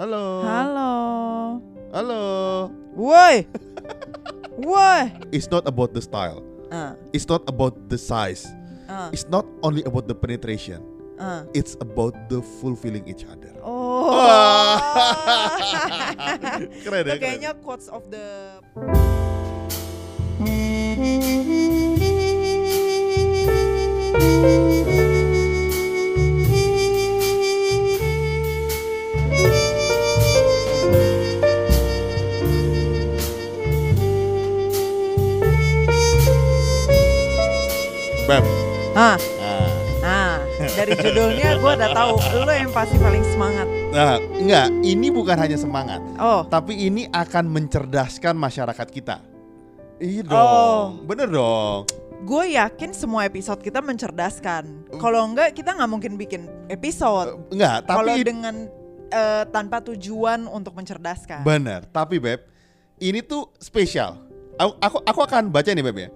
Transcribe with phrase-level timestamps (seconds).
[0.00, 0.40] Halo.
[0.48, 0.90] Halo.
[1.92, 2.22] Halo.
[2.96, 3.44] Woi.
[4.64, 5.12] Woi.
[5.28, 6.40] It's not about the style.
[6.72, 8.48] Ah, It's not about the size.
[8.88, 10.80] ah, It's not only about the penetration.
[11.20, 11.44] ah.
[11.52, 13.52] It's about the fulfilling each other.
[13.60, 14.08] Oh.
[16.80, 18.56] Keren ya, kayaknya quotes of the
[38.30, 38.46] Beb.
[38.94, 39.66] Ah, Nah,
[40.00, 40.38] nah,
[40.78, 43.66] dari judulnya gue udah tahu lo yang pasti paling semangat.
[43.90, 49.18] nah, enggak, ini bukan hanya semangat, Oh, tapi ini akan mencerdaskan masyarakat kita.
[49.98, 50.82] Iya dong, Oh.
[51.02, 51.90] bener dong.
[52.20, 54.86] gue yakin semua episode kita mencerdaskan.
[54.94, 57.34] Kalau enggak kita nggak mungkin bikin episode.
[57.50, 58.54] Eh, Enggak, Kalau tapi dengan
[59.10, 61.42] eh, tanpa tujuan untuk mencerdaskan.
[61.42, 61.82] bener.
[61.84, 62.46] Tapi Beb,
[63.00, 64.22] ini tuh spesial.
[64.54, 66.08] Aku, aku, aku akan baca nih Beb ya.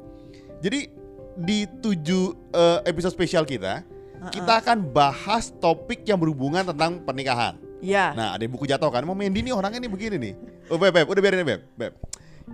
[0.62, 1.02] Jadi
[1.34, 3.82] di tujuh eh, episode spesial kita,
[4.32, 7.58] kita akan bahas topik yang berhubungan tentang pernikahan.
[7.84, 8.16] Ya.
[8.16, 9.04] Nah, ada yang buku jatuh kan.
[9.04, 10.34] Mau Mendy nih orangnya nih begini nih.
[10.72, 11.60] Oh, Beb, Beb, udah biarin Beb.
[11.76, 11.92] Beb.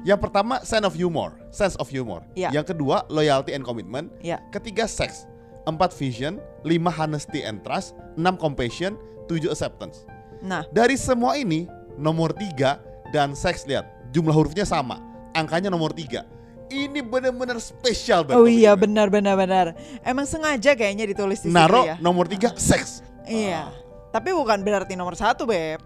[0.03, 1.39] Yang pertama, sense of humor.
[1.55, 2.27] Sense of humor.
[2.34, 2.51] Ya.
[2.51, 4.11] Yang kedua, loyalty and commitment.
[4.19, 4.42] Ya.
[4.51, 5.31] Ketiga, sex.
[5.70, 6.42] Empat, vision.
[6.67, 7.95] Lima, honesty and trust.
[8.19, 8.98] Enam, compassion.
[9.31, 10.03] Tujuh, acceptance.
[10.42, 12.83] Nah, Dari semua ini, nomor tiga
[13.14, 13.86] dan seks lihat.
[14.11, 14.98] Jumlah hurufnya sama.
[15.39, 16.27] Angkanya nomor tiga.
[16.71, 19.67] Ini benar-benar spesial Beb, oh iya benar benar benar.
[20.07, 21.99] Emang sengaja kayaknya ditulis di situ Naro ya.
[21.99, 23.03] nomor tiga, seks.
[23.27, 23.75] Iya.
[24.11, 25.83] Tapi bukan berarti nomor satu beb.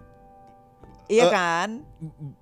[1.05, 1.69] Iya Eh, kan?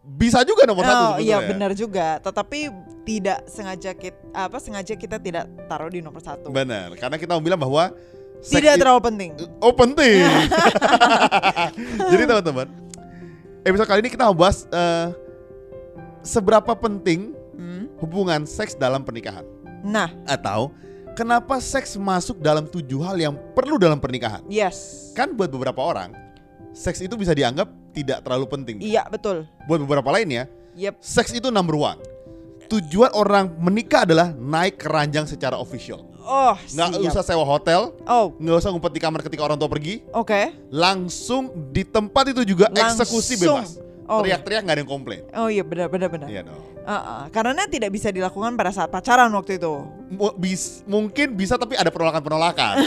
[0.04, 2.20] Bisa juga nomor satu oh iya benar juga.
[2.20, 2.72] Tetapi
[3.04, 6.48] tidak sengaja kita apa sengaja kita tidak taruh di nomor satu.
[6.48, 7.92] Benar, karena kita mau bilang bahwa
[8.44, 9.32] Tidak terlalu penting.
[9.64, 10.20] Oh penting.
[12.12, 12.68] Jadi teman-teman,
[13.64, 15.08] episode kali ini kita mau bahas eh,
[16.20, 17.32] seberapa penting.
[18.04, 19.48] Hubungan seks dalam pernikahan,
[19.82, 20.76] Nah, atau
[21.14, 24.44] kenapa seks masuk dalam tujuh hal yang perlu dalam pernikahan.
[24.48, 25.10] yes.
[25.14, 26.12] Kan buat beberapa orang,
[26.72, 28.78] seks itu bisa dianggap tidak terlalu penting.
[28.80, 29.48] Iya betul.
[29.64, 31.00] Buat beberapa lainnya, Yep.
[31.00, 32.02] seks itu number one.
[32.66, 36.10] Tujuan orang menikah adalah naik ke ranjang secara official.
[36.24, 37.12] Oh, Nggak siap.
[37.12, 40.72] usah sewa hotel, Oh, nggak usah ngumpet di kamar ketika orang tua pergi, oke.
[40.72, 43.04] langsung di tempat itu juga Langsung.
[43.04, 43.83] eksekusi bebas.
[44.14, 44.22] Oh.
[44.22, 45.22] Teriak-teriak nggak ada yang komplain.
[45.34, 46.30] Oh iya benar benar benar.
[46.30, 46.46] Iya.
[46.46, 49.74] Uh, uh, karena tidak bisa dilakukan pada saat pacaran waktu itu.
[50.14, 52.74] Mu- bis- mungkin bisa tapi ada penolakan-penolakan.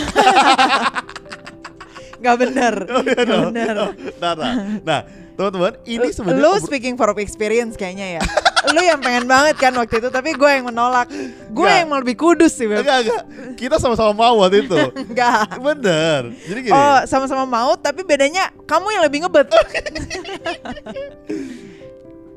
[2.16, 2.74] Gak benar.
[2.96, 3.76] Oh, iya Gak benar.
[4.16, 5.00] nah, nah, nah,
[5.36, 8.22] teman-teman, ini sebenarnya obro- speaking from experience kayaknya ya.
[8.66, 11.06] Lu yang pengen banget kan waktu itu, tapi gue yang menolak.
[11.48, 12.82] Gue yang mau lebih kudus sih, Beb.
[12.82, 13.22] enggak, enggak.
[13.54, 14.76] Kita sama-sama mau waktu itu.
[15.06, 15.56] Enggak.
[15.56, 16.20] Bener.
[16.34, 16.72] Jadi gini.
[16.72, 19.46] Oh, sama-sama mau, tapi bedanya kamu yang lebih ngebet.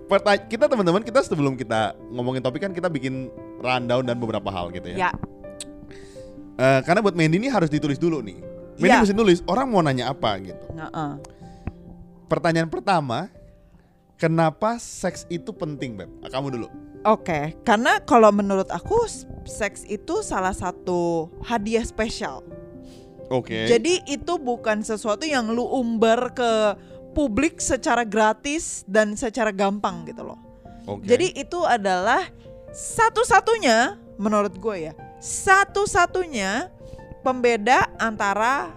[0.10, 3.30] pertanya- kita teman-teman kita sebelum kita ngomongin topik kan kita bikin
[3.60, 5.08] rundown dan beberapa hal gitu ya.
[5.08, 5.12] ya,
[6.60, 8.36] Eh, karena buat Mandy ini harus ditulis dulu nih.
[8.76, 9.00] Mandy Iya.
[9.00, 10.60] mesti nulis orang mau nanya apa gitu.
[10.70, 11.12] Heeh.
[12.28, 13.32] Pertanyaan pertama,
[14.20, 16.12] kenapa seks itu penting, Beb?
[16.22, 16.68] Ah, Kamu dulu.
[17.08, 19.08] Oke, karena kalau menurut aku
[19.48, 22.44] seks itu salah satu hadiah spesial.
[23.32, 23.72] Oke.
[23.72, 26.76] Jadi itu bukan sesuatu yang lu umbar ke
[27.16, 30.40] publik secara gratis dan secara gampang gitu loh.
[30.84, 31.08] Oke.
[31.08, 32.28] Jadi itu adalah
[32.76, 34.94] satu-satunya menurut gue ya,
[35.24, 36.68] satu-satunya
[37.24, 38.76] pembeda antara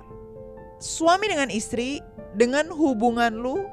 [0.79, 1.99] suami dengan istri
[2.39, 3.67] dengan hubungan lu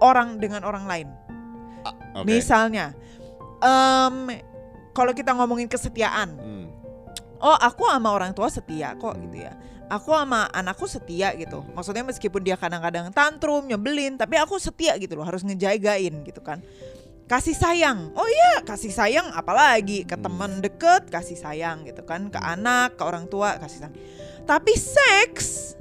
[0.00, 1.08] orang dengan orang lain.
[2.16, 2.26] Oke.
[2.26, 2.92] Misalnya,
[3.62, 4.40] em,
[4.90, 6.66] kalau kita ngomongin kesetiaan, Hmm.
[7.38, 9.52] oh aku sama orang tua setia kok gitu ya.
[9.86, 11.62] Aku sama anakku setia gitu.
[11.70, 16.58] Maksudnya meskipun dia kadang-kadang tantrum, nyebelin, tapi aku setia gitu loh, harus ngejagain gitu kan.
[17.30, 18.10] Kasih sayang.
[18.18, 23.02] Oh iya, kasih sayang apalagi ke teman deket kasih sayang gitu kan, ke anak, ke
[23.06, 23.96] orang tua kasih sayang.
[24.42, 25.78] Tapi seks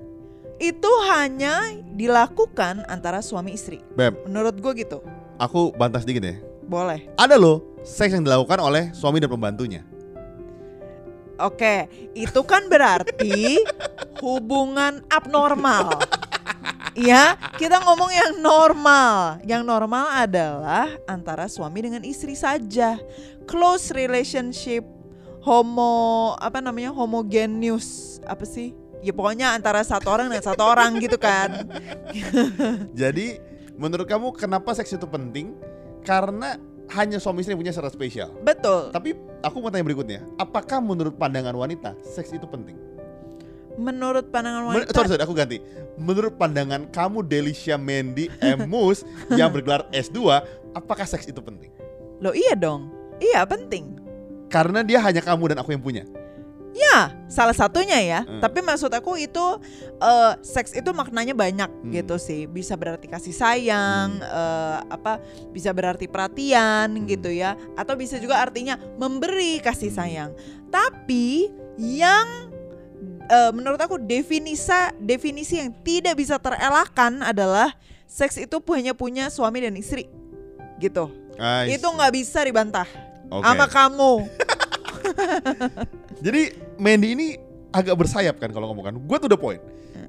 [0.72, 1.62] itu hanya
[1.94, 3.84] dilakukan antara suami istri.
[3.94, 5.00] Beb, Menurut gue gitu.
[5.38, 6.35] aku bantah sedikit ya.
[6.66, 7.06] Boleh.
[7.20, 9.85] Ada loh seks yang dilakukan oleh suami dan pembantunya.
[11.35, 13.59] Oke, itu kan berarti
[14.23, 16.00] hubungan abnormal.
[16.96, 19.44] Ya, kita ngomong yang normal.
[19.44, 22.96] Yang normal adalah antara suami dengan istri saja.
[23.44, 24.88] Close relationship,
[25.44, 26.96] homo apa namanya?
[26.96, 28.72] homogeneous apa sih?
[29.05, 31.69] Ya pokoknya antara satu orang dan satu orang gitu kan.
[33.02, 33.37] Jadi,
[33.78, 35.53] menurut kamu kenapa seks itu penting?
[36.02, 36.57] Karena
[36.90, 38.34] hanya suami istri yang punya syarat spesial.
[38.41, 38.90] Betul.
[38.90, 39.13] Tapi
[39.46, 42.73] aku mau tanya berikutnya, apakah menurut pandangan wanita seks itu penting?
[43.78, 45.57] Menurut pandangan Men- wanita, sorry, sorry, aku ganti.
[46.02, 49.05] Menurut pandangan kamu Delicia Mandy Emus
[49.40, 50.17] yang bergelar S2,
[50.73, 51.69] apakah seks itu penting?
[52.23, 52.90] lo iya dong.
[53.19, 53.99] Iya penting.
[54.49, 56.03] Karena dia hanya kamu dan aku yang punya.
[56.76, 58.20] Ya, salah satunya ya.
[58.28, 58.44] Hmm.
[58.44, 59.46] Tapi maksud aku itu
[59.96, 61.92] eh, seks itu maknanya banyak Hmm.
[61.96, 62.52] gitu sih.
[62.52, 65.24] Bisa berarti kasih sayang, eh, apa?
[65.56, 67.08] Bisa berarti perhatian Hmm.
[67.08, 67.56] gitu ya.
[67.80, 69.98] Atau bisa juga artinya memberi kasih Hmm.
[69.98, 70.32] sayang.
[70.68, 71.48] Tapi
[71.80, 72.52] yang
[73.26, 74.70] eh, menurut aku definisi
[75.02, 77.74] definisi yang tidak bisa terelakkan adalah
[78.06, 80.06] seks itu hanya punya suami dan istri.
[80.78, 81.08] Gitu.
[81.72, 82.86] Itu nggak bisa dibantah
[83.32, 83.42] Oke.
[83.42, 84.12] sama kamu.
[86.25, 86.41] Jadi
[86.78, 87.28] Mandy ini
[87.72, 88.96] agak bersayap kan kalau ngomong kan.
[88.96, 89.61] Gue tuh the point.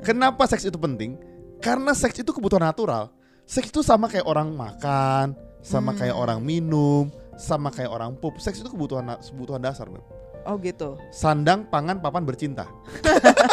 [0.02, 1.18] Kenapa seks itu penting?
[1.58, 3.10] Karena seks itu kebutuhan natural.
[3.46, 5.98] Seks itu sama kayak orang makan, sama Hmm.
[6.02, 8.38] kayak orang minum, sama kayak orang pup.
[8.42, 10.02] Seks itu kebutuhan kebutuhan dasar, Beb.
[10.46, 10.94] Oh gitu.
[11.10, 12.66] Sandang, pangan, papan, bercinta.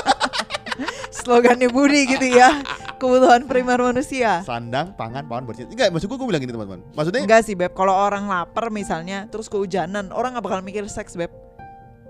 [1.14, 2.50] slogannya Budi gitu ya
[3.04, 5.76] kebutuhan primer manusia Sandang, pangan, papan, bercinta.
[5.76, 6.80] Enggak, maksud gue gue bilang gitu teman-teman.
[6.96, 11.20] Maksudnya enggak sih beb kalau orang lapar misalnya terus kehujanan orang nggak bakal mikir seks
[11.20, 11.28] beb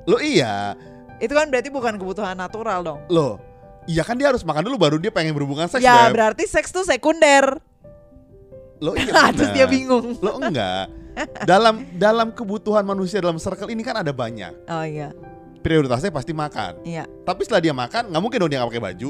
[0.04, 0.76] lo iya,
[1.18, 3.40] itu kan berarti bukan kebutuhan natural dong lo
[3.84, 6.16] Iya kan dia harus makan dulu baru dia pengen berhubungan seks, ya Beb.
[6.16, 7.60] berarti seks tuh sekunder
[8.80, 9.28] Lo iya.
[9.36, 10.88] terus dia bingung Lo enggak.
[11.44, 14.56] dalam dalam kebutuhan manusia dalam circle ini kan ada banyak.
[14.72, 15.12] oh iya
[15.64, 16.84] Prioritasnya pasti makan.
[16.84, 19.10] iya Tapi setelah dia makan, nggak mungkin dong dia nggak pakai baju.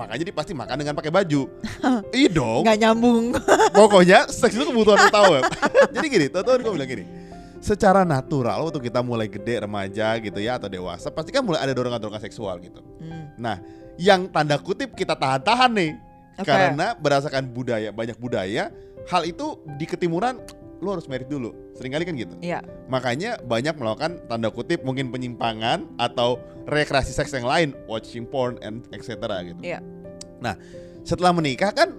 [0.00, 1.42] Makanya dia pasti makan dengan pakai baju.
[2.16, 2.64] iya dong.
[2.64, 3.36] nggak nyambung
[3.78, 5.44] Pokoknya seks itu kebutuhan utama.
[5.94, 7.04] Jadi gini, tuh gue bilang gini.
[7.60, 11.76] Secara natural waktu kita mulai gede remaja gitu ya atau dewasa, pasti kan mulai ada
[11.76, 12.80] dorongan-dorongan seksual gitu.
[12.96, 13.60] Hmm, Nah,
[14.00, 15.92] yang tanda kutip kita tahan-tahan nih.
[16.40, 16.48] Oke.
[16.48, 18.72] Karena berdasarkan budaya, banyak budaya,
[19.12, 20.40] hal itu di ketimuran
[20.80, 21.52] lo harus merit dulu.
[21.76, 22.34] Seringkali kan gitu.
[22.40, 28.56] iya Makanya banyak melakukan tanda kutip mungkin penyimpangan atau rekreasi seks yang lain, watching porn
[28.64, 29.60] and etc gitu.
[29.60, 29.84] Iya.
[30.40, 30.56] Nah,
[31.04, 31.92] setelah menikah kan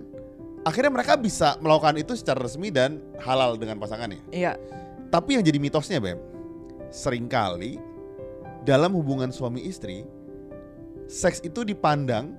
[0.66, 4.22] akhirnya mereka bisa melakukan itu secara resmi dan halal dengan pasangannya.
[4.34, 4.58] iya
[5.12, 6.16] Tapi yang jadi mitosnya, Bem,
[6.88, 7.76] sering kali
[8.64, 10.08] dalam hubungan suami istri,
[11.12, 12.32] seks itu dipandang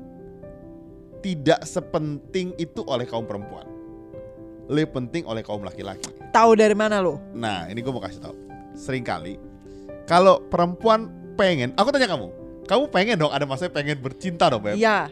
[1.22, 3.68] tidak sepenting itu oleh kaum perempuan.
[4.72, 6.08] Lebih penting oleh kaum laki-laki.
[6.32, 8.36] tahu dari mana lo Nah, ini gue mau kasih tahu.
[8.72, 9.52] Seringkali
[10.08, 12.28] kalau perempuan pengen, aku tanya kamu,
[12.66, 14.76] kamu pengen dong ada masanya pengen bercinta dong, Beb?
[14.76, 15.08] iya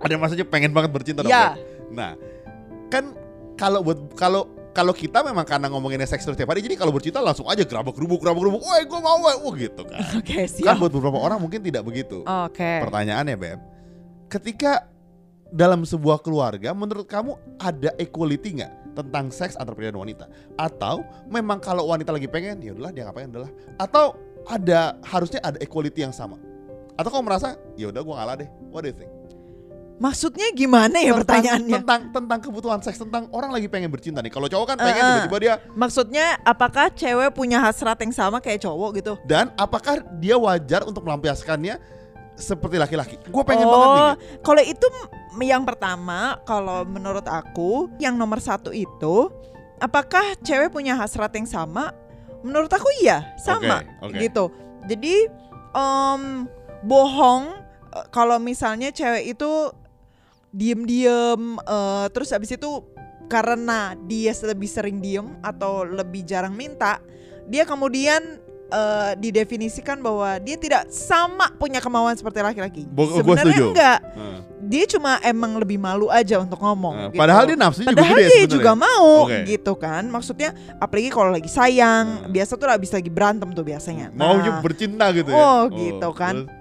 [0.00, 1.64] Ada masanya pengen banget bercinta dong, iya Beb?
[1.90, 2.12] Nah,
[2.88, 3.12] kan
[3.58, 7.18] kalau buat kalau kalau kita memang karena ngomonginnya seks terus tiap hari, jadi kalau bercinta
[7.18, 10.00] langsung aja gerabak gerubuk gerabak gerubuk, woi gue mau, woi, wah gitu kan.
[10.22, 12.22] oke kan siap buat beberapa orang mungkin tidak begitu.
[12.22, 13.58] oke Pertanyaannya, Beb,
[14.30, 14.86] ketika
[15.50, 20.26] dalam sebuah keluarga, menurut kamu ada equality nggak tentang seks antar pria dan wanita?
[20.56, 23.50] Atau memang kalau wanita lagi pengen, ya udahlah dia ngapain udahlah.
[23.76, 26.36] Atau ada harusnya ada equality yang sama?
[26.98, 28.48] Atau kamu merasa, ya udah gue ngalah deh.
[28.70, 29.10] What do you think?
[30.00, 34.32] maksudnya gimana ya Tentang- pertanyaannya tentang tentang kebutuhan seks tentang orang lagi pengen bercinta nih.
[34.32, 38.96] Kalau cowok kan pengen tiba-tiba dia maksudnya apakah cewek punya hasrat yang sama kayak cowok
[38.96, 41.76] gitu dan apakah dia wajar untuk melampiaskannya
[42.32, 43.20] seperti laki-laki?
[43.28, 44.00] Gue pengen banget nih.
[44.08, 44.86] Oh, kalau itu
[45.38, 49.30] yang pertama, kalau menurut aku yang nomor satu itu,
[49.78, 51.94] apakah cewek punya hasrat yang sama?
[52.42, 54.18] Menurut aku iya, sama Oke, oke.
[54.18, 54.44] gitu.
[54.88, 55.14] Jadi
[55.76, 56.22] em,
[56.82, 57.44] bohong
[57.94, 59.70] eh, kalau misalnya cewek itu
[60.50, 62.82] diem-diem, eh, terus abis itu
[63.30, 66.98] karena dia lebih sering diem atau lebih jarang minta,
[67.46, 72.82] dia kemudian eh, didefinisikan bahwa dia tidak sama punya kemauan seperti laki-laki.
[72.88, 74.39] Sebenarnya enggak, Hmm.
[74.60, 76.94] Dia cuma emang lebih malu aja untuk ngomong.
[76.94, 77.20] Nah, gitu.
[77.20, 78.52] Padahal dia nafsu juga Padahal dia sebenarnya.
[78.52, 79.38] juga mau Oke.
[79.48, 80.02] gitu kan.
[80.04, 82.30] Maksudnya apalagi kalau lagi sayang, Hmm.
[82.30, 84.12] biasa tuh habis lagi berantem tuh biasanya.
[84.12, 85.40] Maunya Nah, bercinta gitu ya.
[85.40, 86.44] Oh, gitu kan.
[86.44, 86.58] terus?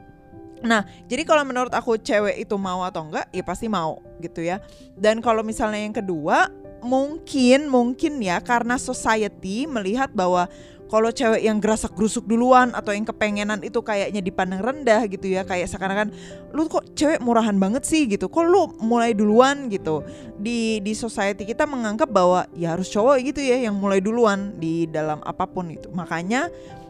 [0.60, 4.60] Nah, jadi kalau menurut aku cewek itu mau atau enggak, ya pasti mau gitu ya.
[4.96, 10.48] Dan kalau misalnya yang kedua, mungkin mungkin ya karena society melihat bahwa
[10.89, 15.46] kalau cewek yang gerasak gerusuk duluan atau yang kepengenan itu kayaknya dipandang rendah gitu ya,
[15.46, 16.10] kayak seakan-akan
[16.51, 18.25] lu kok cewek murahan banget sih gitu.
[18.25, 20.01] Kok lu mulai duluan gitu.
[20.41, 24.89] Di di society kita menganggap bahwa ya harus cowok gitu ya yang mulai duluan di
[24.89, 25.93] dalam apa pun itu.
[25.93, 26.50] Makanya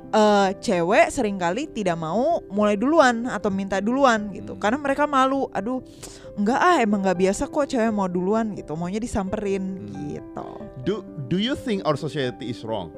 [0.10, 4.62] eh, cewek sering kali tidak mau mulai duluan atau minta duluan gitu Hmm.
[4.62, 5.86] karena mereka malu aduh
[6.34, 10.10] enggak ah emang nggak biasa kok cewek mau duluan gitu maunya disamperin Hmm.
[10.10, 10.50] gitu
[10.82, 12.90] Do do you think our society is wrong?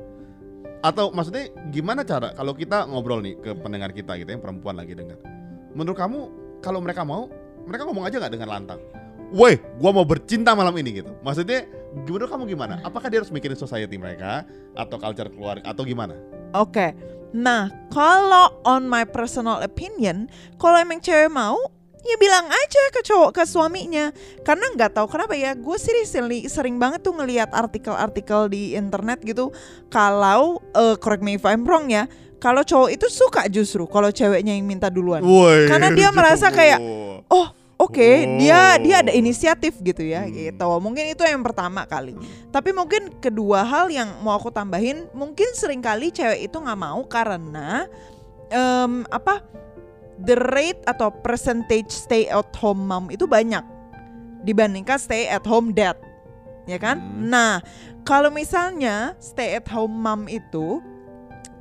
[0.81, 4.97] Atau maksudnya gimana cara kalau kita ngobrol nih ke pendengar kita gitu yang perempuan lagi
[4.97, 5.17] dengar.
[5.77, 6.19] Menurut kamu
[6.59, 7.29] kalau mereka mau,
[7.65, 8.81] mereka ngomong aja nggak dengan lantang?
[9.31, 11.13] Woi, gua mau bercinta malam ini gitu.
[11.23, 11.63] Maksudnya
[12.03, 12.83] menurut kamu gimana?
[12.83, 14.43] Apakah dia harus mikirin society mereka
[14.75, 16.17] atau culture keluarga atau gimana?
[16.51, 20.27] oke Nah, kalau on my personal opinion,
[20.59, 21.55] kalau emang cewek mau,
[22.01, 24.09] ya bilang aja ke cowok ke suaminya.
[24.41, 29.21] Karena nggak tahu kenapa ya, gue sih recently sering banget tuh ngelihat artikel-artikel di internet
[29.21, 29.53] gitu.
[29.87, 34.57] Kalau, uh, correct me if I'm wrong ya, kalau cowok itu suka justru kalau ceweknya
[34.57, 35.21] yang minta duluan.
[35.21, 35.69] Woi.
[35.69, 36.81] Karena dia merasa kayak,
[37.29, 37.47] oh
[37.81, 39.17] oke dia dia ada Oh.
[39.17, 40.37] inisiatif gitu ya Hmm.
[40.37, 42.13] gitu mungkin itu yang pertama kali
[42.53, 47.01] tapi mungkin kedua hal yang mau aku tambahin mungkin sering kali cewek itu nggak mau
[47.09, 47.89] karena
[48.53, 49.41] em, apa
[50.25, 53.63] the rate atau percentage stay at home mom itu banyak
[54.41, 55.97] dibandingkan stay at home dad
[56.69, 57.29] ya kan Hmm.
[57.29, 57.61] nah
[58.05, 60.81] kalau misalnya stay at home mom itu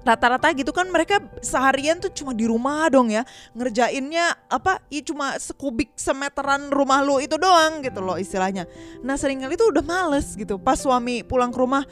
[0.00, 3.20] rata-rata gitu kan mereka seharian tuh cuma di rumah dong ya
[3.52, 8.64] ngerjainnya apa ya cuma sekubik semeteran rumah lu itu doang gitu loh istilahnya
[9.04, 11.84] nah sering kali tuh udah males gitu pas suami pulang ke rumah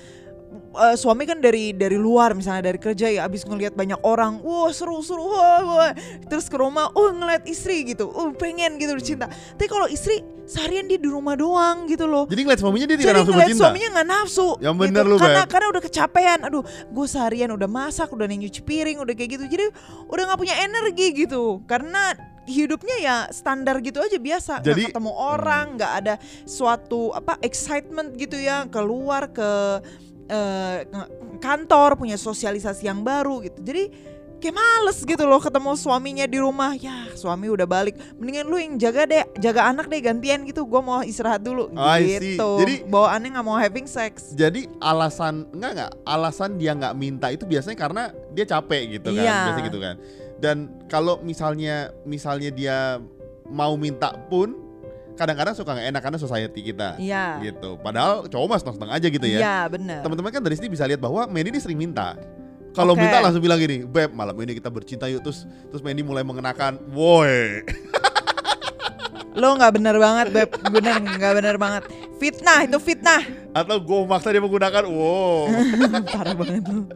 [0.76, 4.68] eh, suami kan dari dari luar misalnya dari kerja ya abis ngelihat banyak orang wah
[4.72, 5.92] seru seru wah, wah.
[6.28, 8.08] terus ke rumah oh ngeliat istri gitu.
[8.08, 9.28] Oh pengen gitu cinta.
[9.28, 12.24] Tapi kalau istri seharian dia di rumah doang gitu loh.
[12.24, 13.62] Jadi ngeliat suaminya dia tidak jadi nafsu ngeliat bercinta.
[13.68, 15.50] suaminya nggak nafsu Yang bener lu, karena Beb.
[15.52, 16.38] karena udah kecapean.
[16.48, 19.44] Aduh gue seharian udah masak udah nyuci piring udah kayak gitu.
[19.44, 19.64] Jadi
[20.08, 21.60] udah nggak punya energi gitu.
[21.68, 22.16] Karena
[22.48, 24.64] hidupnya ya standar gitu aja biasa.
[24.64, 26.14] Jadi- ketemu orang nggak ada
[26.48, 29.84] suatu apa excitement gitu ya keluar ke
[30.28, 33.58] eh, ke- kantor punya sosialisasi yang baru gitu.
[33.58, 33.84] Jadi
[34.38, 36.70] kayak males gitu loh ketemu suaminya di rumah.
[36.72, 37.98] Ya suami udah balik.
[38.14, 40.62] Mendingan lu yang jaga deh jaga anak deh gantian gitu.
[40.62, 41.72] Gue mau istirahat dulu.
[41.74, 42.38] See.
[42.38, 42.50] gitu.
[42.62, 44.30] Jadi- bawaannya nggak mau having sex.
[44.32, 49.24] Jadi alasan enggak enggak alasan dia nggak minta itu biasanya karena dia capek gitu kan,
[49.26, 49.38] Iya.
[49.50, 49.94] biasanya gitu kan.
[50.38, 50.56] Dan
[50.86, 53.02] kalau misalnya misalnya dia
[53.50, 54.54] mau minta pun
[55.18, 57.42] kadang-kadang suka nggak enak karena society kita Iya.
[57.42, 57.74] gitu.
[57.82, 59.40] Padahal cowok mah senang-senang aja gitu ya.
[59.42, 60.00] Iya benar.
[60.06, 62.14] Teman-teman kan dari sini bisa lihat bahwa Mandy ini sering minta.
[62.70, 63.02] Kalau Oke.
[63.02, 65.26] minta langsung bilang gini, Beb, malam ini kita bercinta yuk.
[65.26, 65.42] Terus
[65.74, 67.66] terus Mandy mulai mengenakan, woi.
[69.38, 70.50] Lo nggak bener banget, beb.
[70.66, 71.82] Bener nggak bener banget.
[72.18, 73.22] Fitnah itu fitnah.
[73.54, 75.46] Atau gue maksa dia menggunakan, wow.
[76.14, 76.90] Parah banget lo.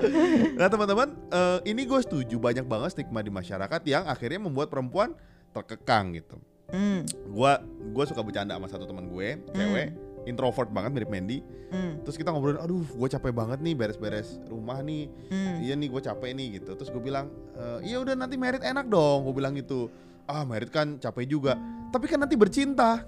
[0.59, 5.15] Nah teman-teman, eh, ini gue setuju banyak banget stigma di masyarakat yang akhirnya membuat perempuan
[5.55, 6.35] terkekang gitu.
[6.73, 9.89] Hmm, Gua gue suka bercanda sama satu teman gue, cewek,
[10.25, 11.45] introvert banget mirip Mandy.
[11.69, 15.13] hmm, Terus kita ngobrolin, aduh gue capek banget nih beres-beres rumah nih.
[15.29, 15.55] hmm.
[15.61, 16.73] Iya nih gue capek nih gitu.
[16.73, 19.23] Terus gue bilang, "Eh, iya udah nanti merit enak dong.
[19.23, 19.93] Gue bilang gitu.
[20.25, 21.61] Ah merit kan capek juga.
[21.93, 23.05] Tapi kan nanti bercinta.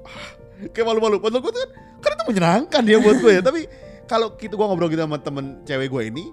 [0.00, 0.28] Ah,
[0.68, 1.20] kayak malu-malu.
[1.20, 3.42] Padahal gue tuh kan, kan itu menyenangkan ya buat gue ya.
[3.48, 3.60] Tapi
[4.04, 6.24] kalau kita gue ngobrol gitu sama temen cewek gue ini,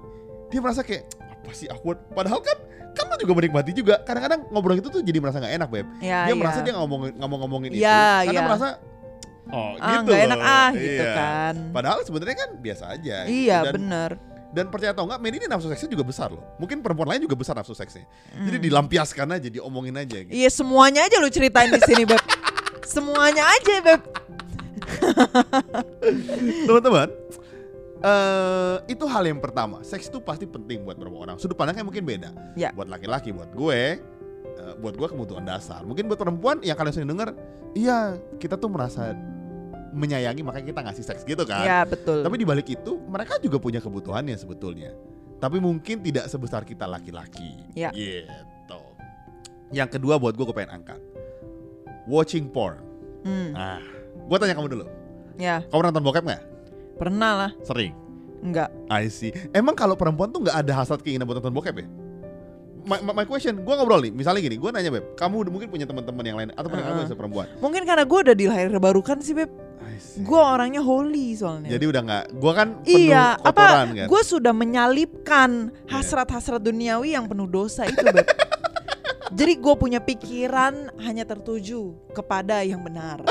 [0.48, 1.08] dia merasa kayak
[1.42, 1.98] apa sih awkward.
[2.10, 2.58] Padahal kan
[2.92, 4.00] kan lo juga menikmati juga.
[4.00, 5.88] Kadang-kadang ngobrol gitu tuh jadi merasa nggak enak beb.
[6.00, 6.36] Ya, dia ya.
[6.36, 8.46] merasa dia ngomong ngomong-ngomongin itu Ya, karena ya.
[8.46, 8.68] merasa
[9.48, 11.14] oh Ah gitu enak ah gitu Iya.
[11.14, 11.54] kan.
[11.72, 13.16] Padahal sebenarnya kan biasa aja.
[13.26, 13.34] gitu.
[13.42, 14.12] Iya Dan bener.
[14.52, 16.44] dan percaya atau enggak, Mandy ini nafsu seksnya juga besar loh.
[16.56, 18.04] Mungkin perempuan lain juga besar nafsu seksnya.
[18.38, 18.66] Jadi Hmm.
[18.68, 20.32] dilampiaskan aja, diomongin aja gitu.
[20.32, 22.20] Iya semuanya aja lu ceritain di sini beb.
[22.84, 24.02] Semuanya aja beb.
[26.68, 27.08] Teman-teman,
[28.02, 29.86] eh itu hal yang pertama.
[29.86, 31.36] Seks itu pasti penting buat beberapa orang.
[31.38, 32.30] Sudut pandangnya mungkin beda.
[32.58, 32.74] Ya.
[32.74, 33.82] Buat laki-laki, buat gue,
[34.58, 35.86] eh, buat gue kebutuhan dasar.
[35.86, 37.38] Mungkin buat perempuan yang kalian sering dengar,
[37.78, 39.14] iya kita tuh merasa
[39.92, 41.62] menyayangi makanya kita ngasih seks gitu kan.
[41.68, 42.24] Ya betul.
[42.24, 44.96] Tapi di balik itu mereka juga punya kebutuhannya sebetulnya.
[45.42, 47.60] Tapi mungkin tidak sebesar kita laki-laki.
[47.76, 47.92] Ya.
[47.92, 48.80] Gitu.
[49.72, 51.02] Yang kedua buat gue gue pengen angkat.
[52.10, 52.82] Watching porn.
[53.22, 53.78] Hmm, Nah,
[54.26, 54.86] gue tanya kamu dulu.
[55.38, 56.44] ya Kamu nonton bokep nggak?
[56.98, 57.52] Pernah lah.
[57.62, 57.94] Sering.
[58.42, 58.74] Enggak.
[58.90, 59.30] I see.
[59.54, 61.88] Emang kalau perempuan tuh nggak ada hasrat keinginan buat nonton bokep ya?
[62.82, 65.70] My, my, my question, gue ngobrol nih, misalnya gini, gue nanya Beb, kamu udah mungkin
[65.70, 67.06] punya teman-teman yang lain atau kamu Uh-uh.
[67.06, 67.46] yang perempuan?
[67.62, 69.54] Mungkin karena gue udah dilahirkan sih beb.
[69.86, 70.26] I see.
[70.26, 71.70] Gue orangnya holy soalnya.
[71.70, 73.66] Jadi udah nggak, gue kan penuh Iya, kotoran apa
[74.02, 74.08] kan.
[74.10, 75.94] gue sudah menyalipkan Iya.
[75.94, 78.26] hasrat-hasrat duniawi yang penuh dosa itu, Beb.
[79.38, 83.22] Jadi gue punya pikiran hanya tertuju kepada yang benar.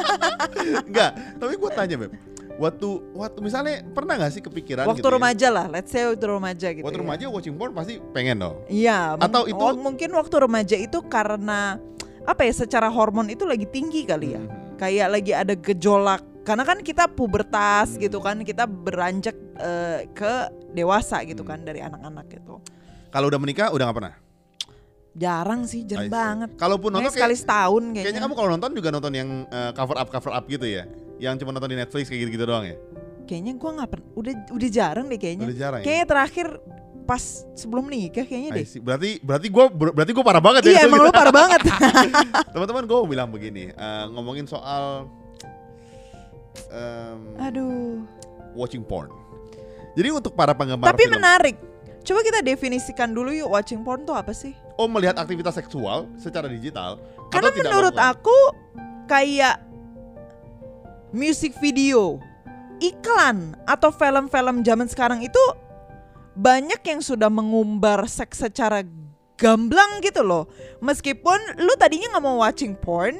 [0.86, 1.10] Enggak,
[1.42, 2.12] tapi gue tanya Beb,
[2.56, 5.14] waktu waktu misalnya pernah nggak sih kepikiran waktu gitu ya?
[5.16, 6.84] remaja lah, let's say waktu remaja gitu.
[6.84, 7.04] Waktu ya.
[7.04, 8.56] remaja watching porn pasti pengen dong.
[8.68, 9.20] Iya.
[9.20, 11.76] Atau itu- oh, mungkin waktu remaja itu karena
[12.24, 12.52] apa ya?
[12.52, 14.42] Secara hormon itu lagi tinggi kali ya.
[14.42, 14.80] Mhm.
[14.80, 16.22] Kayak lagi ada gejolak.
[16.46, 18.02] Karena kan kita pubertas Hmm.
[18.06, 20.32] gitu kan, kita beranjak eh, ke
[20.72, 21.50] dewasa gitu Hmm.
[21.50, 22.60] kan dari anak-anak gitu.
[23.08, 24.14] Kalau udah menikah udah nggak pernah.
[25.16, 26.48] Jarang sih, jarang banget.
[26.60, 28.04] Kalaupun nonton Kayaknya sekali kayak, setahun kayaknya.
[28.04, 30.84] kayaknya kamu kalau nonton juga nonton yang eh, cover up cover up gitu ya,
[31.16, 32.76] yang cuma nonton di Netflix kayak gitu-gitu doang ya.
[33.24, 34.08] Kayaknya gua nggak pernah.
[34.12, 35.46] Udah udah jarang deh kayaknya.
[35.48, 35.84] Udah jarang ya.
[35.88, 36.46] Kayaknya terakhir
[37.06, 37.22] pas
[37.54, 38.66] sebelum nikah kayaknya deh.
[38.66, 38.82] see.
[38.82, 40.70] Berarti berarti gue berarti gue parah banget ya.
[40.74, 41.60] Iya emang lu parah banget.
[42.52, 45.06] Teman-teman gue mau bilang begini, eh, ngomongin soal
[46.68, 48.02] em, Aduh.
[48.58, 49.08] watching porn.
[49.96, 51.56] Jadi untuk para penggemar Tapi film, menarik.
[52.04, 54.52] Coba kita definisikan dulu yuk watching porn tuh apa sih?
[54.76, 57.00] Oh melihat aktivitas seksual secara digital
[57.32, 58.12] Karena atau tidak menurut melakukan?
[58.12, 58.38] aku
[59.08, 59.56] kayak
[61.16, 62.20] music video,
[62.82, 65.40] iklan atau film-film zaman sekarang itu
[66.36, 68.84] banyak yang sudah mengumbar seks secara
[69.40, 70.44] gamblang gitu loh.
[70.84, 73.16] Meskipun lu tadinya nggak mau watching porn,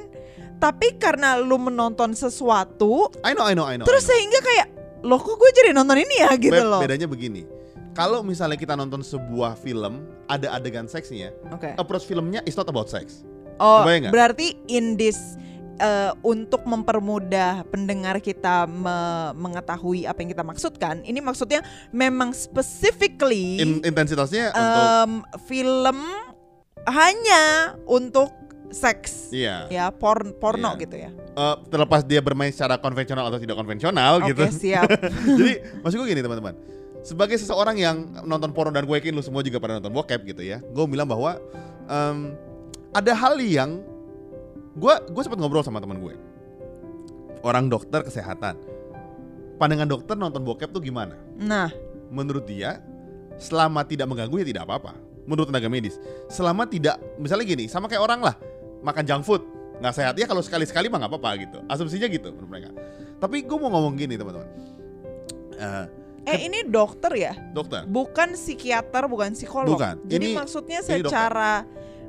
[0.60, 3.88] tapi karena lu menonton sesuatu, I know, I know, I know.
[3.88, 4.12] terus I know.
[4.12, 4.66] sehingga kayak
[5.06, 6.80] loh kok gue jadi nonton ini ya gitu Beb, loh.
[6.84, 7.48] Bedanya begini.
[7.96, 11.72] Kalau misalnya kita nonton sebuah film ada adegan seksnya, Oke.
[11.74, 13.24] approach filmnya is not about sex.
[13.56, 13.80] Oh,
[14.12, 15.16] berarti in this
[15.76, 23.56] eh, untuk mempermudah pendengar kita me- mengetahui apa yang kita maksudkan, ini maksudnya memang specifically
[23.56, 25.12] In- intensitasnya untuk em,
[25.48, 25.98] film
[26.84, 27.42] hanya
[27.88, 28.28] untuk
[28.68, 29.64] seks, iya.
[29.68, 30.82] ya porn porno Iya.
[30.84, 31.10] gitu ya.
[31.32, 34.44] Eh, terlepas dia bermain secara konvensional atau tidak konvensional Oke gitu.
[34.52, 34.84] siap.
[35.40, 36.54] Jadi maksud gue gini teman-teman.
[37.06, 37.96] Sebagai seseorang yang
[38.26, 40.58] nonton porno dan gue yakin lu semua juga pada nonton bokep gitu ya.
[40.58, 41.38] Gue bilang bahwa
[41.86, 42.34] em,
[42.90, 43.78] ada hal yang
[44.75, 46.18] gue gue sempat ngobrol sama teman gue.
[47.46, 48.58] Orang dokter kesehatan.
[49.62, 51.14] Pandangan dokter nonton bokep tuh gimana?
[51.38, 51.70] Nah,
[52.10, 52.82] Menurut dia
[53.36, 54.92] selama tidak mengganggu ya tidak apa-apa.
[55.26, 55.98] Menurut tenaga medis.
[56.30, 58.34] Selama tidak misalnya gini, sama kayak orang lah
[58.84, 59.42] makan junk food
[59.76, 61.58] nggak sehat ya kalau sekali-sekali mah nggak apa-apa gitu.
[61.66, 62.70] Asumsinya gitu menurut mereka.
[63.18, 64.48] Tapi gue mau ngomong gini teman-teman.
[65.56, 65.84] Eh,
[66.26, 69.78] eh ini dokter ya, dokter bukan psikiater, bukan psikolog.
[69.78, 70.02] Bukan.
[70.04, 71.06] Jadi Ini- maksudnya ini dokter.
[71.06, 71.52] secara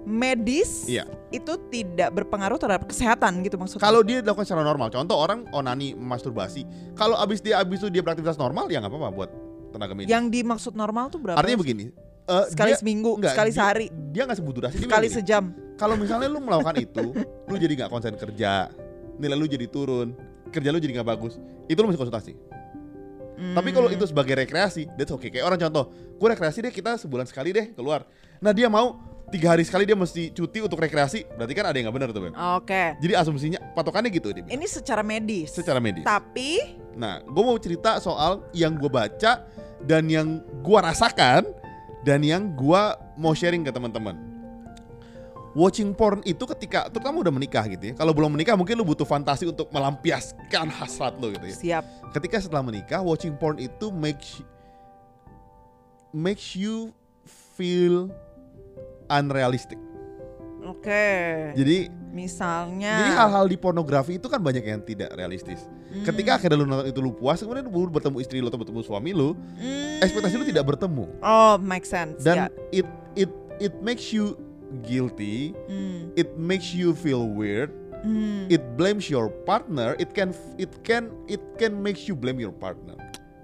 [0.04, 1.04] medis Iya.
[1.30, 3.84] itu tidak berpengaruh terhadap kesehatan gitu maksudnya.
[3.84, 6.64] kalau dia dilakukan secara normal contoh orang onani masturbasi
[6.96, 9.30] kalau abis dia abis itu dia beraktivitas normal ya nggak apa-apa buat
[9.70, 11.36] tenaga medis yang dimaksud normal tuh berapa?
[11.36, 11.92] artinya begini
[12.24, 15.44] eh, sekali dia, seminggu, enggak, sekali dia- sehari, dia nggak sebut durasi sekali sejam.
[15.76, 17.06] kalau misalnya lu melakukan itu
[17.44, 18.72] lu jadi nggak konsen kerja
[19.20, 20.16] nilai lu jadi turun
[20.48, 21.36] kerja lu jadi nggak bagus
[21.68, 22.32] itu lu mesti konsultasi
[23.53, 23.96] tapi kalau Hmm.
[23.96, 27.70] itu sebagai rekreasi that's okay kayak orang contoh gue rekreasi deh kita sebulan sekali deh
[27.72, 28.03] keluar
[28.38, 31.91] nah dia mau tiga hari sekali dia mesti cuti untuk rekreasi berarti kan ada yang
[31.91, 32.34] nggak benar tuh Beb.
[32.34, 32.84] Oke.
[32.98, 34.56] jadi asumsinya patokannya gitu dia bilang.
[34.56, 35.51] Ini secara medis.
[35.51, 39.46] secara medis Tapi Nah, gue mau cerita soal yang gue baca
[39.86, 41.45] dan yang gue rasakan
[42.02, 42.82] dan yang gue
[43.13, 44.17] mau sharing ke teman-teman.
[45.58, 47.93] Watching porn itu ketika terutama udah menikah gitu ya.
[47.98, 51.56] Kalau belum menikah mungkin lu butuh fantasi untuk melampiaskan hasrat lo gitu ya.
[51.58, 51.84] siap.
[52.13, 54.38] Ketika setelah menikah, watching porn itu makes
[56.13, 56.93] makes you
[57.58, 58.13] feel
[59.10, 59.82] unrealistic.
[60.62, 61.08] Oke.
[61.56, 63.00] Jadi Misalnya.
[63.00, 65.63] jadi hal-hal di pornografi itu kan banyak yang tidak realistis.
[65.88, 66.04] Hmm.
[66.04, 69.10] Ketika akhirnya lu nonton itu lu puas, kemudian lu bertemu istri lu atau bertemu suami
[69.10, 70.04] lu, Hmm.
[70.04, 72.20] ekspektasi lu tidak bertemu Oh, make sense.
[72.22, 72.84] dan ya.
[72.84, 74.36] it it it makes you
[74.82, 76.12] guilty Hmm.
[76.13, 78.45] it makes you feel weird Hmm.
[78.47, 82.93] it blames your partner it can it can it can makes you blame your partner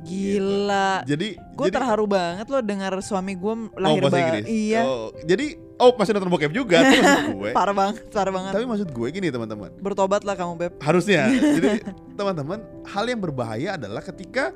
[0.03, 1.01] Gila.
[1.03, 4.21] jadi Gue terharu banget loh dengar suami gue oh lahir bahasa baru.
[4.21, 4.81] Inggris Iya.
[4.83, 5.45] oh, jadi
[5.79, 8.51] oh masih nonton bokep juga itu maksud gue Parah banget, parah banget.
[8.51, 10.71] tapi maksud gue gini teman-teman Bertobat lah kamu beb.
[10.77, 11.69] harusnya jadi
[12.13, 14.51] teman-teman hal yang berbahaya adalah ketika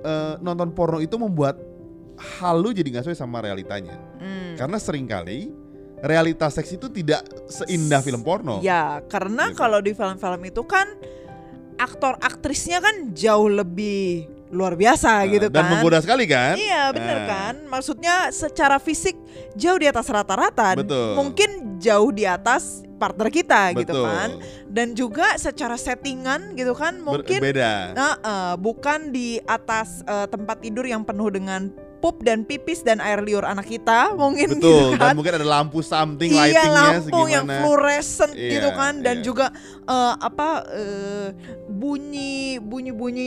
[0.00, 1.58] eh, nonton porno itu membuat
[2.16, 4.54] hal lu jadi nggak sesuai sama realitanya Hmm.
[4.54, 5.50] karena sering kali
[6.02, 9.58] realitas seks itu tidak seindah film porno Ya, karena Gitu.
[9.58, 10.86] kalau di film-film itu kan
[11.76, 15.70] aktor aktrisnya kan jauh lebih luar biasa Nah, gitu dan kan.
[15.72, 17.26] menggoda sekali kan Iya bener Nah.
[17.26, 19.14] kan Maksudnya secara fisik
[19.54, 20.74] jauh di atas rata-rata.
[21.14, 24.28] Mungkin jauh di atas partner kita gitu betul kan
[24.66, 30.26] Dan juga secara settingan gitu kan Ber- Mungkin beda Nah, eh, bukan di atas eh,
[30.26, 34.96] tempat tidur yang penuh dengan pup dan pipis dan air liur anak kita mungkin betul
[34.96, 35.14] gitu dan kan.
[35.14, 39.24] mungkin ada lampu something iya lightingnya lampu yang segimana fluorescent Iya, gitu kan dan iya.
[39.24, 39.46] juga
[39.84, 41.28] eh, apa eh,
[41.68, 43.26] bunyi bunyi bunyi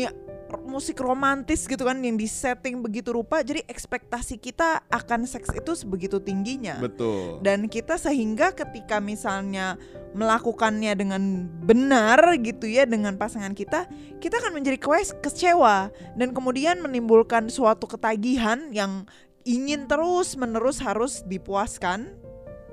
[0.61, 6.21] musik romantis gitu kan yang disetting begitu rupa jadi ekspektasi kita akan seks itu sebegitu
[6.21, 6.77] tingginya.
[6.77, 7.41] Betul.
[7.41, 9.77] Dan kita sehingga ketika misalnya
[10.13, 13.89] melakukannya dengan benar gitu ya dengan pasangan kita
[14.21, 15.89] kita akan menjadi kewes- kecewa.
[16.13, 19.09] Dan kemudian menimbulkan suatu ketagihan yang
[19.43, 22.15] ingin terus menerus harus dipuaskan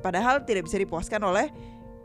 [0.01, 1.53] padahal tidak bisa dipuaskan oleh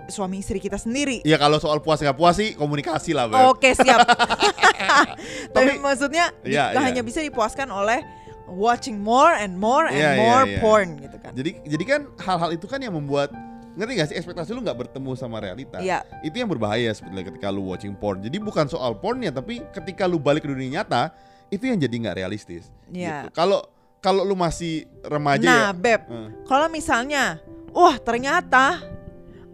[0.08, 3.42] suami istri kita sendiri ya kalau soal puas nggak puas sih komunikasi lah Beb.
[3.50, 4.02] Oke siap.
[5.56, 6.80] Tapi Tapi- maksudnya Iya, iya.
[6.82, 8.04] hanya bisa dipuaskan oleh
[8.46, 10.60] watching more and more and Iya, iya, more iya.
[10.60, 11.32] porn gitu kan.
[11.34, 13.34] jadi jadi kan hal-hal itu kan yang membuat
[13.74, 16.06] ngerti gak sih ekspektasi lu nggak bertemu sama realita Iya.
[16.22, 20.16] itu yang berbahaya sebetulnya ketika lu watching porn jadi bukan soal pornnya tapi ketika lu
[20.16, 21.10] balik ke dunia nyata
[21.50, 23.28] itu yang jadi nggak realistis Iya.
[23.28, 23.34] gitu.
[23.34, 23.66] kalau
[23.98, 27.42] kalau lu masih remaja Nah, ya Beb, eh, kalau misalnya,
[27.74, 28.78] wah ternyata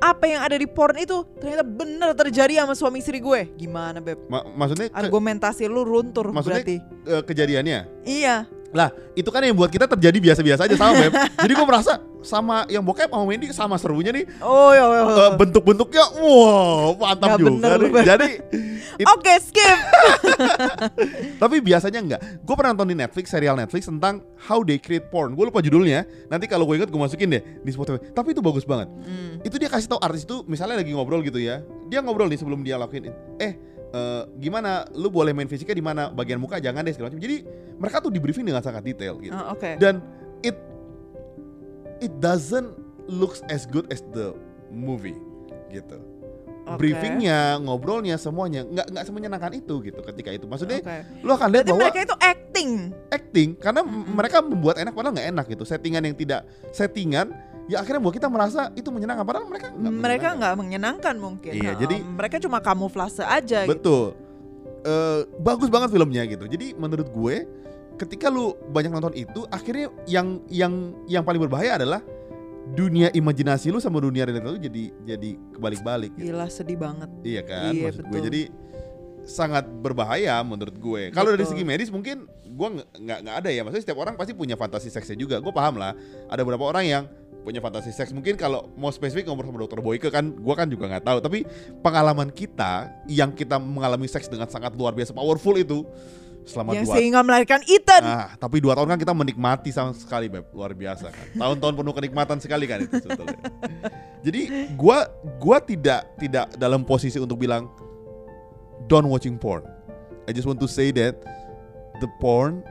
[0.01, 3.53] apa yang ada di porn itu ternyata bener terjadi sama suami istri gue.
[3.53, 4.25] Gimana, Beb?
[4.25, 6.75] ma- maksudnya Argumentasi lu runtur Maksudnya- berarti.
[7.05, 8.49] eh, kejadiannya Iya.
[8.71, 11.11] Lah, itu kan yang buat kita terjadi biasa-biasa aja sama Beb.
[11.43, 14.25] Jadi gue merasa sama yang bokep sama Wendy sama serunya nih.
[14.41, 14.85] Oh ya.
[14.85, 15.03] ya, ya.
[15.09, 17.91] Eh, bentuk-bentuknya wow, mantap Nggak juga bener, nih.
[18.05, 18.29] Jadi
[19.01, 19.77] it- Oke skip.
[21.41, 22.21] tapi biasanya enggak.
[22.45, 25.33] Gue pernah nonton di Netflix serial Netflix tentang how they create porn.
[25.33, 26.05] Gue lupa judulnya.
[26.29, 28.01] Nanti kalau gue inget gue masukin deh di Spotify.
[28.13, 28.89] Tapi itu bagus banget.
[29.03, 29.41] Hmm.
[29.41, 31.65] Itu dia kasih tahu artis itu misalnya lagi ngobrol gitu ya.
[31.89, 33.09] Dia ngobrol nih sebelum dia lakuin
[33.41, 33.53] eh
[33.91, 37.21] eh, gimana lu boleh main fisiknya di mana bagian muka jangan deh segala macam.
[37.21, 37.37] Jadi
[37.77, 39.35] mereka tuh di briefing dengan sangat detail gitu.
[39.35, 39.75] Oh, Oke.
[39.77, 39.99] Dan
[40.45, 40.55] it
[42.01, 42.73] it doesn't
[43.05, 44.33] looks as good as the
[44.67, 45.15] movie
[45.69, 45.97] gitu.
[46.61, 46.77] Oke.
[46.77, 50.45] Briefingnya, ngobrolnya, semuanya nggak nggak semenyenangkan itu gitu ketika itu.
[50.45, 50.97] Maksudnya Oke.
[51.19, 52.69] lu akan lihat Berarti bahwa mereka itu acting.
[53.09, 55.63] acting karena m- mereka membuat enak padahal nggak enak gitu.
[55.65, 57.33] Settingan yang tidak settingan
[57.65, 60.33] ya akhirnya buat kita merasa itu menyenangkan padahal mereka nggak mereka menyenangkan.
[60.37, 61.51] nggak menyenangkan mungkin.
[61.51, 63.65] Iya, Nah, jadi- mereka cuma kamuflase aja.
[63.65, 63.71] gitu.
[63.73, 64.05] Betul.
[64.81, 66.45] Eh, bagus banget filmnya gitu.
[66.45, 67.35] Jadi menurut gue
[68.01, 72.01] ketika lu banyak nonton itu akhirnya yang yang yang paling berbahaya adalah
[72.73, 76.33] dunia imajinasi lu sama dunia realita lu jadi jadi kebalik-balik gitu.
[76.33, 77.09] Gila sedih banget.
[77.21, 78.09] Iya kan Iya, maksud gue.
[78.09, 78.25] betul.
[78.31, 78.41] Jadi
[79.21, 81.01] sangat berbahaya menurut gue.
[81.13, 83.61] Kalau dari segi medis mungkin gue nggak nggak ada ya.
[83.61, 85.37] Maksudnya setiap orang pasti punya fantasi seksnya juga.
[85.37, 85.93] Gue paham lah.
[86.25, 87.03] Ada beberapa orang yang
[87.41, 88.13] punya fantasi seks.
[88.13, 91.17] Mungkin kalau mau spesifik ngobrol sama dokter Boyke kan, gue kan juga nggak tahu.
[91.25, 91.39] Tapi
[91.81, 95.81] pengalaman kita yang kita mengalami seks dengan sangat luar biasa powerful itu
[96.45, 98.01] selama yang dua sehingga melahirkan Ethan.
[98.01, 100.49] Nah, tapi dua tahun kan kita menikmati sama sekali, Beb.
[100.53, 101.25] Luar biasa kan.
[101.37, 103.39] Tahun-tahun penuh kenikmatan sekali kan itu sebetulnya.
[104.25, 104.41] Jadi
[104.77, 105.09] gua
[105.41, 107.69] gua tidak tidak dalam posisi untuk bilang
[108.89, 109.65] don't watching porn.
[110.29, 111.17] I just want to say that
[112.01, 112.61] the porn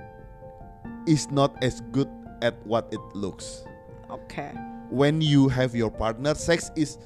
[1.06, 2.08] is not as good
[2.42, 3.66] at what it looks.
[4.10, 4.54] Oke.
[4.90, 6.98] When you have your partner, sex is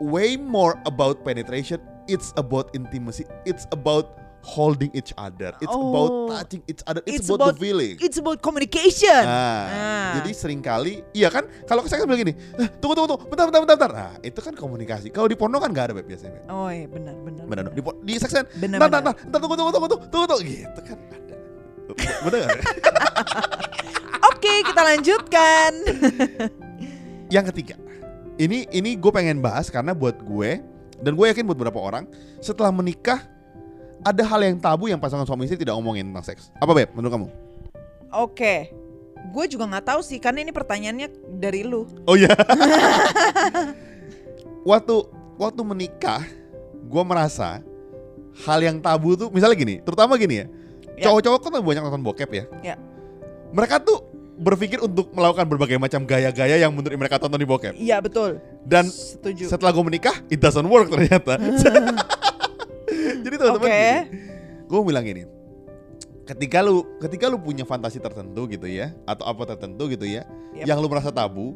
[0.00, 1.80] way more about penetration.
[2.08, 3.24] It's about intimacy.
[3.48, 5.52] It's about holding each other.
[5.58, 5.92] It's Oh.
[5.92, 7.04] about touching each other.
[7.04, 7.94] It's, It's about, about- the feeling.
[7.98, 9.22] It's about communication.
[9.22, 10.10] Nah, Ah.
[10.16, 11.44] jadi sering kali, iya kan?
[11.64, 13.76] Kalau saya bilang gini, "Eh, tunggu tunggu tunggu, bentar bentar bentar.
[13.76, 15.08] bentar." Nah, itu kan komunikasi.
[15.08, 16.40] Kalau di porno kan nggak ada Beb, biasanya.
[16.40, 16.48] Beb.
[16.48, 17.44] Oh iya benar benar.
[17.44, 17.74] Benar dong.
[17.76, 19.14] Di, di seks kan, Benar, bentar, benar.
[19.14, 21.36] bentar, bentar, tunggu tunggu tunggu tunggu tunggu tunggu gitu kan ada.
[22.22, 22.60] Benar nggak?
[24.32, 25.72] Oke kita lanjutkan.
[27.34, 27.76] Yang ketiga,
[28.36, 30.58] ini ini gue pengen bahas karena buat gue
[30.98, 32.04] dan gue yakin buat beberapa orang
[32.40, 33.22] setelah menikah
[34.00, 36.48] ada hal yang tabu yang pasangan suami istri tidak ngomongin tentang seks.
[36.56, 36.88] Apa beb?
[36.96, 37.26] Menurut kamu?
[38.10, 38.72] Oke.
[39.30, 41.84] Gue juga nggak tahu sih karena ini pertanyaannya dari lu.
[42.08, 42.32] Oh iya.
[44.70, 44.94] waktu
[45.36, 46.24] waktu menikah,
[46.88, 47.60] gue merasa
[48.48, 50.46] hal yang tabu tuh misalnya gini, terutama gini ya,
[50.96, 51.08] Ya.
[51.08, 52.44] cowok-cowok kan banyak nonton bokep ya.
[52.64, 52.76] Ya.
[53.52, 54.04] Mereka tuh
[54.40, 57.76] berpikir untuk melakukan berbagai macam gaya-gaya yang menurut mereka tonton di bokep.
[57.76, 58.40] Iya betul.
[58.64, 59.48] Dan setuju.
[59.52, 61.36] setelah gue menikah, it doesn't work ternyata.
[63.26, 63.88] Jadi teman-teman, Oke.
[64.66, 65.22] gue bilang gini,
[66.24, 70.66] ketika lu ketika lu punya fantasi tertentu gitu ya, atau apa tertentu gitu ya, Yep.
[70.66, 71.54] yang lu merasa tabu,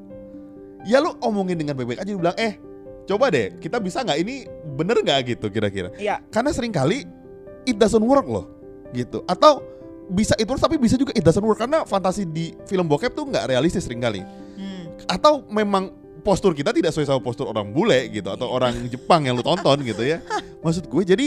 [0.83, 2.59] ya lu omongin dengan baik-baik aja, lu bilang, eh
[3.05, 5.90] coba deh, kita bisa nggak ini bener nggak gitu kira-kira?
[5.94, 6.22] Iya.
[6.31, 7.03] Karena sering kali
[7.64, 8.46] it doesn't work loh,
[8.90, 9.22] gitu.
[9.27, 9.62] Atau
[10.05, 13.48] bisa itu tapi bisa juga it doesn't work karena fantasi di film bokep tuh nggak
[13.48, 14.20] realistis sering kali
[14.55, 14.85] Hmm.
[15.09, 15.88] atau memang
[16.20, 19.81] postur kita tidak sesuai sama postur orang bule gitu atau orang Jepang yang lu tonton
[19.81, 20.20] gitu ya.
[20.64, 21.27] Maksud gue jadi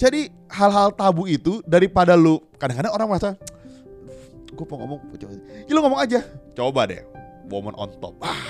[0.00, 3.36] jadi hal-hal tabu itu daripada lu kadang-kadang orang merasa
[4.48, 5.32] gue mau ngomong coba.
[5.68, 6.20] Ya lu ngomong aja.
[6.56, 7.04] Coba deh.
[7.52, 8.16] Woman on top.
[8.24, 8.40] Ah.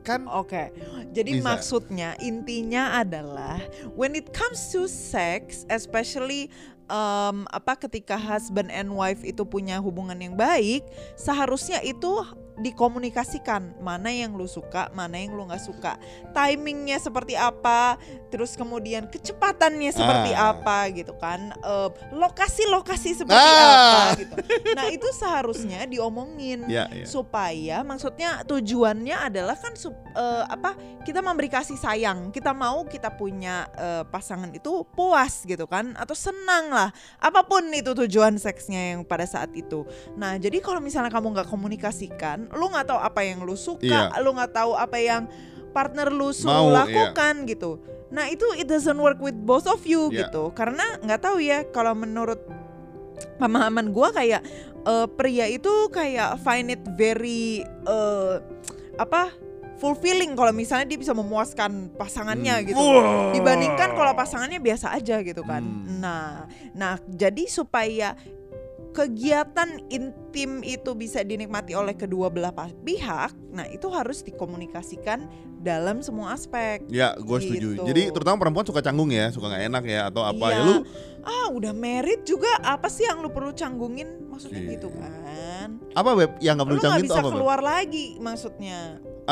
[0.00, 0.72] Kan Oke,
[1.12, 1.44] jadi Bisa.
[1.44, 3.60] maksudnya intinya adalah
[3.92, 6.48] when it comes to sex, especially
[6.90, 10.82] um, apa ketika husband and wife itu punya hubungan yang baik,
[11.14, 12.10] seharusnya itu
[12.60, 15.96] dikomunikasikan mana yang lu suka, mana yang lu nggak suka,
[16.32, 17.96] timingnya seperti apa,
[18.28, 20.52] terus kemudian kecepatannya seperti Ah.
[20.52, 21.52] apa gitu kan,
[22.12, 23.68] lokasi-lokasi seperti Ah.
[23.68, 24.34] apa gitu.
[24.76, 27.04] Nah itu seharusnya diomongin ya ya.
[27.04, 33.12] supaya maksudnya tujuannya adalah kan sup- eh, apa kita memberi kasih sayang kita mau kita
[33.12, 36.79] punya eh, pasangan itu puas gitu kan atau senang lah
[37.20, 39.84] apa pun itu tujuan seksnya yang pada saat itu
[40.16, 44.22] nah jadi kalau misalnya kamu nggak komunikasikan lu nggak tahu apa yang lu suka Iya.
[44.24, 45.22] lu nggak tahu apa yang
[45.76, 46.76] partner lu suruh iya.
[46.84, 47.70] lakukan gitu
[48.10, 50.26] nah itu it doesn't work with both of you Iya.
[50.26, 52.40] gitu karena nggak tahu ya kalau menurut
[53.36, 54.40] pemahaman gua kayak
[54.82, 58.34] eh, pria itu kayak find it very eh,
[58.96, 59.30] apa
[59.80, 62.66] fulfilling kalau misalnya dia bisa memuaskan pasangannya Hmm.
[62.68, 63.32] gitu Wow.
[63.32, 65.98] dibandingkan kalau pasangannya biasa aja gitu kan Hmm.
[65.98, 68.12] nah nah jadi supaya
[68.90, 72.50] kegiatan intim itu bisa dinikmati oleh kedua belah
[72.82, 75.30] pihak, nah itu harus dikomunikasikan
[75.62, 76.82] dalam semua aspek.
[76.90, 77.78] Ya, gue setuju.
[77.78, 77.86] Gitu.
[77.86, 80.56] Jadi terutama perempuan suka canggung ya, suka nggak enak ya atau apa Iya.
[80.58, 80.74] ya lu
[81.22, 84.70] ah udah married juga apa sih yang lu perlu canggungin maksudnya Iya.
[84.74, 87.28] gitu kan apa web yang nggak lu perlu nggak canggungin bisa apa?
[87.28, 87.34] Beb?
[87.36, 88.78] keluar lagi maksudnya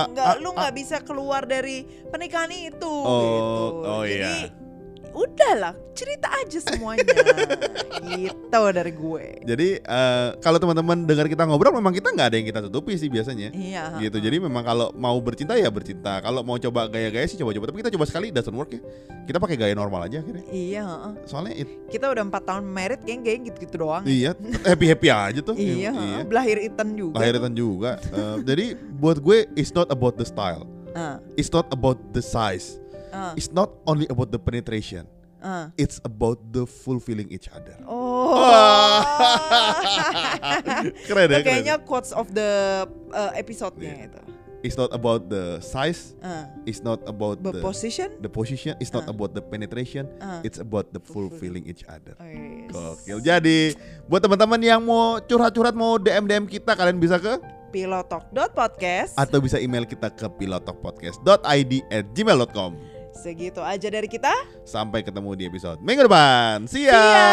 [0.07, 4.68] Nggak lu nggak bisa keluar dari pernikahan itu Oh, gitu oh jadi iya.
[5.13, 7.05] Udahlah cerita aja semuanya.
[8.09, 9.27] Gitu dari gue.
[9.43, 13.11] Jadi eh, kalau teman-teman dengar kita ngobrol memang kita nggak ada yang kita tutupi sih
[13.11, 13.51] biasanya.
[13.53, 14.23] iya gitu.
[14.23, 16.23] Jadi memang kalau mau bercinta ya bercinta.
[16.23, 17.69] Kalau mau coba gaya-gaya sih coba-coba.
[17.69, 18.81] Tapi kita coba sekali doesn't work ya.
[19.27, 20.45] Kita pakai gaya normal aja akhirnya.
[20.49, 20.87] Iya
[21.27, 24.33] soalnya it- kita udah empat tahun married kayak kayak gitu gitu doang iya
[24.65, 25.55] happy happy aja tuh.
[25.59, 26.23] Iya heeh.
[26.25, 27.91] belahir Ethan juga Lahiran juga.
[28.15, 28.67] Eh, jadi
[28.97, 30.65] buat gue it's not about the style.
[30.97, 35.05] Ah, it's not about the size ah, it's not only about the penetration
[35.39, 35.71] ah.
[35.75, 38.35] it's about the fulfilling each other Oh.
[41.07, 44.07] keren ya kayaknya quotes of the uh, episode-nya Iya.
[44.09, 44.21] itu.
[44.59, 48.11] it's not about the size Uh, it's not about the the position.
[48.19, 49.15] the position it's not Ah.
[49.15, 50.43] about the penetration Ah.
[50.43, 52.69] it's about the fulfilling each other Oh, yes.
[52.69, 53.19] Gokil.
[53.23, 59.13] Jadi buat teman-teman yang mau curhat-curhat mau DM DM kita kalian bisa ke Pilotalk.podcast.
[59.15, 62.71] atau bisa email kita ke pilotokpodcast.id at gmail.com.
[63.19, 64.31] Segitu aja dari kita.
[64.63, 66.71] Sampai ketemu di episode minggu depan.
[66.71, 66.95] See ya.
[66.95, 67.27] See ya.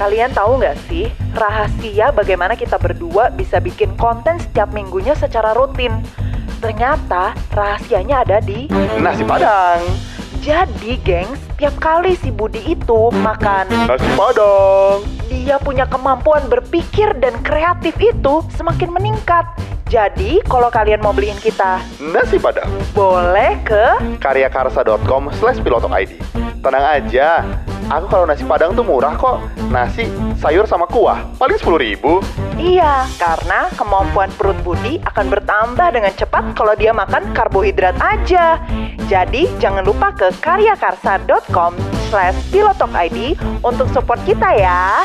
[0.00, 5.92] Kalian tahu nggak sih rahasia bagaimana kita berdua bisa bikin konten setiap minggunya secara rutin?
[6.64, 8.64] Ternyata rahasianya ada di
[8.96, 9.84] Nasi Padang.
[10.40, 15.04] Jadi, gengs, tiap kali si Budi itu makan, Nasi Padang.
[15.28, 19.44] dia punya kemampuan berpikir dan kreatif itu semakin meningkat.
[19.90, 22.70] Jadi, kalau kalian mau beliin kita, Nasi Padang.
[22.94, 26.14] boleh ke karyakarsa.com slash ID.
[26.62, 27.42] Tenang aja,
[27.90, 29.42] aku kalau nasi padang tuh murah kok.
[29.66, 30.06] Nasi,
[30.38, 32.22] sayur sama kuah, paling 10 ribu.
[32.54, 38.62] Iya, karena kemampuan perut Budi akan bertambah dengan cepat kalau dia makan karbohidrat aja.
[39.10, 41.74] Jadi, jangan lupa ke karyakarsa.com
[42.14, 43.34] slash pilotokid
[43.66, 45.02] untuk support kita ya.